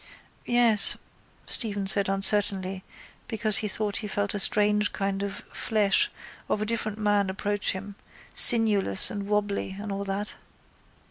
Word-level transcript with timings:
—Yes, 0.47 0.97
Stephen 1.45 1.85
said 1.85 2.09
uncertainly 2.09 2.83
because 3.27 3.57
he 3.57 3.67
thought 3.67 3.97
he 3.97 4.07
felt 4.07 4.33
a 4.33 4.39
strange 4.39 4.93
kind 4.93 5.21
of 5.21 5.43
flesh 5.53 6.09
of 6.49 6.59
a 6.59 6.65
different 6.65 6.97
man 6.97 7.29
approach 7.29 7.73
him, 7.73 7.93
sinewless 8.33 9.11
and 9.11 9.27
wobbly 9.27 9.77
and 9.79 9.91
all 9.91 10.03
that. 10.05 10.37